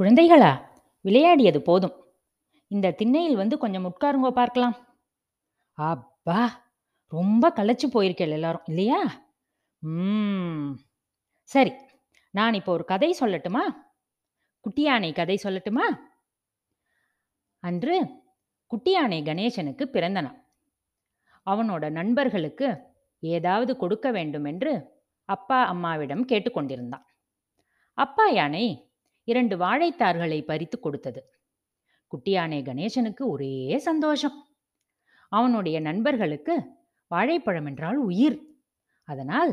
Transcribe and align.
குழந்தைகளா? 0.00 0.64
விளையாடியது 1.00 1.62
போதும். 1.62 2.04
இந்த 2.68 2.90
திண்ணையில் 2.90 3.36
வந்து 3.36 3.58
கொஞ்சம் 3.58 3.84
உட்காருங்கோ 3.84 4.30
பார்க்கலாம். 4.30 4.76
அப்பா 5.72 6.64
ரொம்ப 7.08 7.52
களைச்சு 7.56 7.86
போயிருக்கேள் 7.92 8.30
எல்லாரும் 8.30 8.62
இல்லையா? 8.64 9.26
ம். 9.78 10.78
சரி 11.42 11.72
நான் 12.30 12.54
இப்போ 12.54 12.72
ஒரு 12.72 12.84
கதை 12.84 13.16
சொல்லட்டுமா? 13.20 13.62
குட்டியானை 14.64 15.14
கதை 15.14 15.38
சொல்லட்டுமா? 15.42 15.86
அன்று 17.58 18.04
குட்டியானை 18.70 19.22
கணேசனுக்கு 19.22 19.84
பிறந்தனான். 19.86 20.38
அவனோட 21.46 21.90
நண்பர்களுக்கு 21.90 22.68
ஏதாவது 23.18 23.76
கொடுக்க 23.76 24.10
வேண்டும் 24.10 24.44
என்று 24.44 24.72
அப்பா 25.24 25.64
அம்மாவிடம் 25.64 26.26
கேட்டுக்கொண்டிருந்தான். 26.26 27.04
அப்பா 27.98 28.26
யானை 28.28 28.90
இரண்டு 29.26 29.56
வாழைத்தார்களை 29.56 30.44
பறித்து 30.44 30.80
கொடுத்தது. 30.80 31.40
குட்டியானை 32.12 32.58
கணேசனுக்கு 32.62 33.22
ஒரே 33.26 33.78
சந்தோஷம். 33.78 34.46
அவனுடைய 35.28 35.80
நண்பர்களுக்கு 35.80 36.54
வாழைப்பழம் 37.06 37.66
என்றால் 37.66 37.96
உயிர். 37.96 38.38
அதனால் 39.04 39.52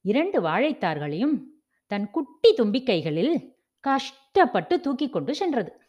இரண்டு 0.00 0.42
வாழைத்தார்களையும் 0.42 1.36
தன் 1.86 2.10
குட்டி 2.10 2.54
தும்பிக்கைகளில் 2.54 3.54
கஷ்டப்பட்டு 3.80 4.80
தூக்கி 4.80 5.08
கொண்டு 5.08 5.34
சென்றது. 5.34 5.80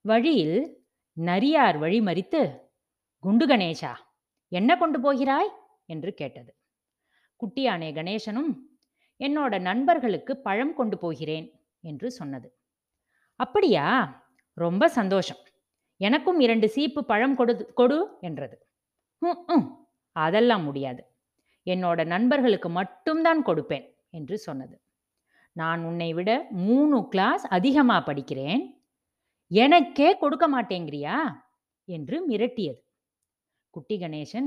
வழியில் 0.00 0.84
நரியார் 1.12 1.78
வழி 1.78 2.00
மறித்து 2.00 2.60
குண்டு 3.18 3.46
கணேசா 3.46 3.92
என்ன 4.48 4.76
கொண்டு 4.76 5.00
போகிறாய்? 5.00 5.50
என்று 5.86 6.14
கேட்டது. 6.14 6.52
குட்டியானே 7.40 7.90
கணேசனும் 7.92 8.52
என்னோட 9.18 9.60
நண்பர்களுக்கு 9.60 10.36
பழம் 10.36 10.74
கொண்டு 10.74 10.98
போகிறேன். 10.98 11.61
என்று 11.82 12.10
சொன்னது. 12.10 12.58
அப்படியா? 13.36 13.86
ரொம்ப 14.54 14.88
சந்தோஷம். 14.88 15.36
எனக்கும் 15.96 16.40
இரண்டு 16.40 16.68
சீப்பு 16.68 17.04
பழம் 17.04 17.36
கொடு 17.36 17.72
கொடு 17.74 18.18
என்றது. 18.20 18.66
"ம், 19.18 19.86
அதெல்லாம் 20.12 20.62
முடியாது. 20.62 21.06
என்னோட 21.66 22.06
நண்பர்களுக்கு 22.06 22.68
மட்டும்தான் 22.68 23.44
கொடுப்பேன் 23.44 23.94
என்று 24.10 24.38
சொன்னது. 24.38 24.80
நான் 25.52 25.84
உன்னை 25.84 26.14
விட 26.14 26.46
மூணு 26.50 27.08
கிளாஸ் 27.08 27.46
அதிகமா 27.46 28.04
படிக்கிறேன். 28.06 28.82
எனக்கே 29.48 30.18
கொடுக்க 30.18 30.62
மாட்டேங்கிறியா? 30.62 31.16
என்று 31.84 32.28
மிரட்டியது. 32.28 32.80
குட்டி 33.70 33.98
கணேசன் 33.98 34.46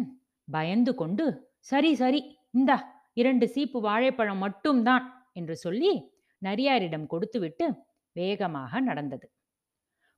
பயந்து 0.51 0.95
கொண்டு 0.95 1.53
சரி 1.59 1.95
சரி 1.95 2.37
இந்தா 2.51 3.03
இரண்டு 3.13 3.47
சீப்பு 3.47 3.81
வாழைப்பழம் 3.81 4.37
மட்டும்தான் 4.37 5.29
என்று 5.33 5.55
சொல்லி 5.55 6.14
நரியாரிடம் 6.41 7.07
கொடுத்துவிட்டு 7.07 7.65
வேகமாக 8.11 8.79
நடந்தது. 8.79 9.31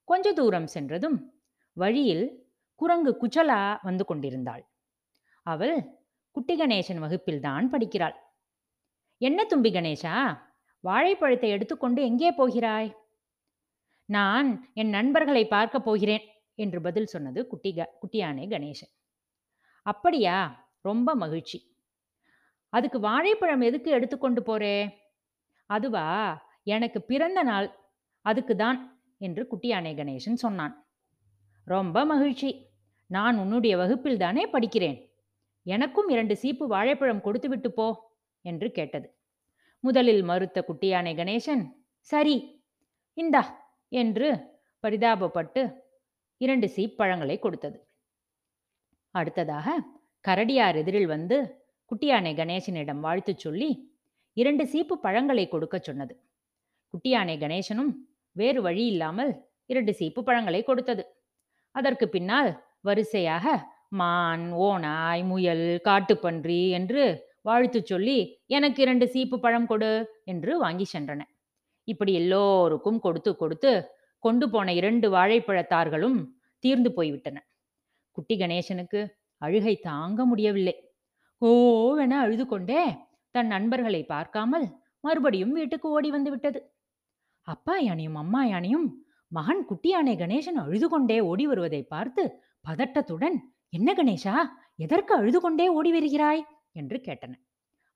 கொஞ்ச 0.04 0.34
தூரம் 0.34 0.68
சென்றதும் 0.68 1.18
வழியில் 1.74 2.26
குரங்கு 2.76 3.18
குச்சலா 3.22 3.78
வந்து 3.84 4.06
கொண்டிருந்தாள். 4.06 4.64
அவள் 5.46 5.78
குட்டி 6.32 6.56
கணேசன் 6.60 7.00
வகுப்பில்தான் 7.00 7.70
படிக்கிறாள். 7.70 8.16
என்ன 9.22 9.46
தும்பி 9.46 9.72
கணேசா 9.72 10.16
வாழைப்பழத்தை 10.84 11.50
எடுத்துக்கொண்டு 11.50 12.02
எங்கே 12.02 12.32
போகிறாய்? 12.32 12.90
நான் 14.06 14.72
என் 14.74 14.90
நண்பர்களை 14.90 15.48
பார்க்க 15.48 15.80
போகிறேன் 15.80 16.26
என்று 16.56 16.82
பதில் 16.82 17.06
சொன்னது 17.06 17.48
குட்டி 17.48 17.74
க 17.74 17.90
குட்டியானே 18.02 18.46
கணேசன். 18.48 18.94
அப்படியா 19.82 20.66
ரொம்ப 20.82 21.16
மகிழ்ச்சி. 21.16 21.58
அதுக்கு 22.70 23.00
வாழைப்பழம் 23.00 23.62
எதுக்கு 23.62 23.92
எடுத்துக்கொண்டு 23.92 24.44
போறே? 24.44 25.07
அதுவா? 25.70 26.06
எனக்கு 26.64 27.02
பிறந்த 27.02 27.44
நாள். 27.44 27.68
அதுக்கு 28.26 28.56
தான் 28.56 28.80
என்று 29.18 29.48
குட்டியானை 29.52 29.92
கணேசன் 29.96 30.44
சொன்னான். 30.44 30.74
ரொம்ப 31.68 32.06
மகிழ்ச்சி. 32.06 32.50
நான் 33.10 33.38
உன்னுடைய 33.38 33.78
வகுப்பில் 33.78 34.18
தானே 34.18 34.44
படிக்கிறேன். 34.52 34.98
எனக்கும் 35.66 36.10
இரண்டு 36.10 36.36
சீப்பு 36.38 36.68
வாழைப்பழம் 36.68 37.22
கொடுத்துவிட்டு 37.22 37.72
போ 37.72 37.88
என்று 38.46 38.72
கேட்டது. 38.72 39.08
முதலில் 39.80 40.24
மறுத்த 40.24 40.64
குட்டியானை 40.68 41.14
கணேசன் 41.16 41.64
சரி 42.00 42.66
இந்தா 43.14 43.44
என்று 43.92 44.30
பரிதாபப்பட்டு 44.84 45.62
இரண்டு 46.42 46.70
சீப் 46.70 46.98
பழங்களை 46.98 47.40
கொடுத்தது. 47.40 47.78
அடுத்ததாக 49.16 49.78
கரடியார் 50.26 50.76
எதிரில் 50.76 51.08
வந்து 51.08 51.38
குட்டியானை 51.92 52.32
கணேசனிடம் 52.34 53.00
வாழ்த்து 53.00 53.34
சொல்லி 53.38 53.70
இரண்டு 54.42 54.64
சீப்பு 54.68 54.96
பழங்களை 55.06 55.46
கொடுக்கச் 55.48 55.88
சொன்னது. 55.88 56.14
குட்டியானை 56.94 57.36
கணேசனும் 57.44 57.92
வேறு 58.32 58.60
வழி 58.62 58.84
இல்லாமல் 58.86 59.32
இரண்டு 59.66 59.94
சீப்பு 59.94 60.22
பழங்களை 60.24 60.62
கொடுத்தது. 60.64 61.04
அதற்கு 61.76 62.06
பின்னால் 62.10 62.52
வரிசையாக 62.82 63.46
மான் 64.00 64.46
ஓனாய் 64.68 65.24
முயல் 65.24 65.68
காட்டுப்பன்றி 65.88 66.62
என்று 66.70 67.04
வாழ்த்து 67.42 67.80
சொல்லி 67.86 68.18
எனக்கு 68.48 68.80
இரண்டு 68.82 69.06
சீப்பு 69.08 69.38
பழம் 69.40 69.68
கொடு 69.68 69.92
என்று 70.24 70.52
வாங்கி 70.60 70.86
சென்றன. 70.94 71.22
இப்படி 71.88 72.14
எல்லோருக்கும் 72.14 73.00
கொடுத்து 73.00 73.32
கொடுத்து 73.36 73.72
கொண்டு 74.24 74.46
போன 74.50 74.74
இரண்டு 74.74 75.08
வாழைப்பழத்தார்களும் 75.10 76.18
தீர்ந்து 76.64 76.90
போய்விட்டன. 76.94 77.38
குட்டி 78.18 78.36
கணேசனுக்கு 78.38 79.02
அழுகை 79.42 79.76
தாங்க 79.90 80.20
முடியவில்லை. 80.26 80.76
ஓவென 81.42 82.14
அழுது 82.26 82.46
கொண்டே 82.46 82.82
தன் 83.36 83.52
நண்பர்களை 83.54 84.02
பார்க்காமல் 84.14 84.66
மறுபடியும் 85.04 85.54
வீட்டுக்கு 85.58 85.88
ஓடி 85.98 86.10
வந்து 86.16 86.30
விட்டது. 86.34 86.60
அப்பா 87.48 87.76
யானையும் 87.88 88.18
அம்மா 88.22 88.42
யானையும் 88.46 88.88
மகன் 89.32 89.62
குட்டியானை 89.70 90.14
கணேசன் 90.22 90.60
அழுது 90.64 90.88
கொண்டே 90.90 91.18
ஓடி 91.30 91.46
வருவதை 91.52 91.82
பார்த்து 91.94 92.24
பதட்டத்துடன் 92.66 93.38
என்ன 93.70 93.94
கணேஷா 93.94 94.36
எதற்கு 94.86 95.14
அழுது 95.20 95.40
கொண்டே 95.42 95.66
ஓடி 95.78 95.92
வருகிறாய்? 95.96 96.42
என்று 96.72 96.98
கேட்டன 97.08 97.34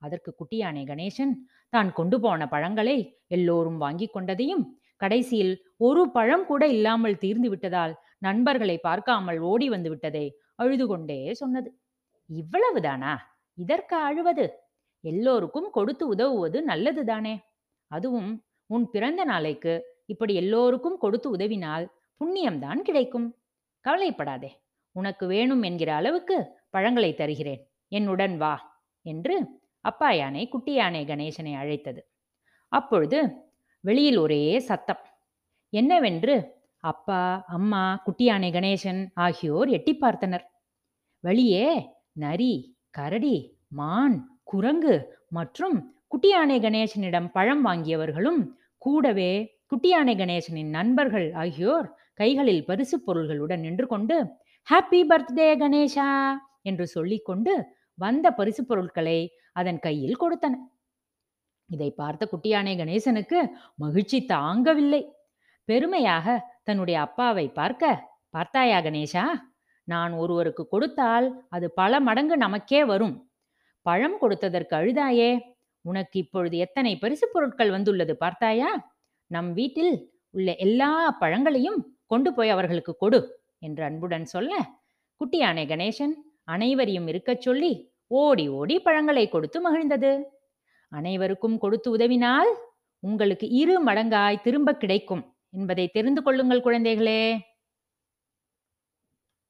அதற்கு 0.01 0.29
குட்டி 0.33 0.57
யானை 0.57 0.83
கணேசன் 0.85 1.33
தான் 1.73 1.89
கொண்டு 1.93 2.17
போன 2.19 2.47
பழங்களை 2.53 2.95
எல்லோரும் 3.35 3.77
வாங்கி 3.77 4.07
கொண்டதையும் 4.07 4.63
கடைசியில் 5.01 5.53
ஒரு 5.87 6.01
பழம் 6.15 6.45
கூட 6.45 6.63
இல்லாமல் 6.67 7.21
தீர்ந்து 7.23 7.49
விட்டதால் 7.49 7.93
நண்பர்களை 8.19 8.77
பார்க்காமல் 8.87 9.39
ஓடி 9.51 9.67
வந்து 9.69 9.89
விட்டதை 9.89 10.25
அழுது 10.55 10.85
கொண்டே 10.87 11.19
சொன்னது. 11.33 11.69
இவ்வளவுதானா? 12.29 13.13
இதற்கு 13.57 13.95
அழுவது? 14.09 14.45
எல்லோருக்கும் 15.03 15.69
கொடுத்து 15.71 16.07
உதவுவது 16.07 16.57
நல்லதுதானே 16.67 17.35
அதுவும் 17.91 18.31
உன் 18.69 18.85
பிறந்த 18.89 19.21
நாளைக்கு 19.23 19.73
இப்படி 20.05 20.33
எல்லோருக்கும் 20.33 20.97
கொடுத்து 20.97 21.27
உதவினால் 21.35 21.85
புண்ணியம்தான் 22.21 22.81
கிடைக்கும். 22.81 23.27
கவலைப்படாதே. 23.85 24.49
உனக்கு 24.95 25.25
வேணும் 25.27 25.61
என்கிற 25.61 25.89
அளவுக்கு 25.95 26.37
பழங்களை 26.69 27.11
தருகிறேன். 27.13 27.61
என்னுடன் 27.91 28.37
வா 28.37 28.53
என்று 29.05 29.35
அப்பா 29.85 30.09
யானை 30.11 30.43
குட்டி 30.47 30.73
யானை 30.73 31.05
கணேசனை 31.05 31.53
அழைத்தது. 31.55 32.01
அப்பொழுது 32.71 33.19
வெளியில் 33.83 34.17
ஒரே 34.17 34.59
சத்தம். 34.59 35.03
என்னவென்று 35.73 36.35
அப்பா 36.83 37.21
அம்மா 37.47 37.83
குட்டி 38.03 38.23
யானை 38.23 38.51
கணேசன் 38.51 39.01
ஆகியோர் 39.13 39.69
எட்டி 39.69 39.97
பார்த்தனர். 40.01 40.45
வெளியே 41.23 41.65
நரி 42.13 42.53
கரடி 42.89 43.35
மான் 43.67 44.17
குரங்கு 44.53 44.95
மற்றும் 45.37 45.75
குட்டியானை 46.07 46.57
கணேசனிடம் 46.63 47.27
பழம் 47.35 47.63
வாங்கியவர்களும் 47.67 48.41
கூடவே 48.77 49.31
குட்டியானை 49.71 50.13
கணேசனின் 50.21 50.71
நண்பர்கள் 50.77 51.27
ஆகியோர் 51.43 51.87
கைகளில் 52.13 52.63
பரிசு 52.69 52.97
பொருள்களுடன் 53.05 53.63
நின்று 53.65 53.85
கொண்டு 53.87 54.17
ஹாப்பி 54.67 55.01
பர்த்டே 55.11 55.49
கணேஷா 55.61 56.09
என்று 56.61 56.85
சொல்லிக்கொண்டு 56.87 57.53
வந்த 57.97 58.27
பரிசு 58.39 58.61
பொருட்களை 58.65 59.19
அதன் 59.59 59.79
கையில் 59.79 60.21
கொடுத்தன. 60.23 60.53
இதை 61.69 61.89
பார்த்த 61.91 62.27
குட்டியானை 62.31 62.73
கணேசனுக்கு 62.77 63.39
மகிழ்ச்சி 63.75 64.19
தாங்கவில்லை. 64.33 65.01
பெருமையாக 65.69 66.27
தன்னுடைய 66.63 66.97
அப்பாவை 67.01 67.45
பார்க்க 67.59 67.93
பார்த்தாயா 68.29 68.79
கணேஷா 68.81 69.25
நான் 69.87 70.13
ஒருவருக்கு 70.13 70.63
கொடுத்தால் 70.67 71.27
அது 71.49 71.67
பல 71.71 71.99
மடங்கு 72.07 72.35
நமக்கே 72.37 72.81
வரும். 72.83 73.15
பழம் 73.85 74.17
கொடுத்ததற்கு 74.21 74.73
அழுதாயே? 74.79 75.31
உனக்கு 75.85 76.15
இப்பொழுது 76.23 76.55
எத்தனை 76.57 76.91
பரிசு 77.03 77.25
பொருட்கள் 77.33 77.73
வந்துள்ளது 77.75 78.13
பார்த்தாயா? 78.23 78.69
நம் 79.31 79.51
வீட்டில் 79.53 79.93
உள்ள 80.33 80.49
எல்லா 80.65 80.91
பழங்களையும் 81.21 81.79
கொண்டு 82.05 82.29
போய் 82.33 82.53
அவர்களுக்கு 82.55 82.93
கொடு 82.95 83.19
என்று 83.59 83.83
அன்புடன் 83.83 84.25
சொல்ல 84.25 84.53
குட்டி 85.21 85.37
யானை 85.37 85.63
கணேசன் 85.65 86.13
அனைவரையும் 86.45 87.07
இருக்கச் 87.07 87.43
சொல்லி 87.45 87.71
ஓடி 88.21 88.45
ஓடி 88.59 88.75
பழங்களை 88.79 89.25
கொடுத்து 89.29 89.57
மகிழ்ந்தது. 89.67 90.11
அனைவருக்கும் 90.91 91.57
கொடுத்து 91.57 91.89
உதவினால் 91.97 92.51
உங்களுக்கு 93.03 93.45
இரு 93.61 93.75
மடங்காய் 93.87 94.43
திரும்ப 94.45 94.69
கிடைக்கும் 94.73 95.23
என்பதை 95.51 95.85
தெரிந்து 95.87 96.21
கொள்ளுங்கள் 96.23 96.65
குழந்தைகளே. 96.65 97.21